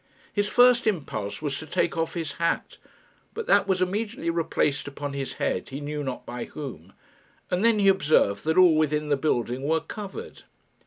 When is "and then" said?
7.51-7.77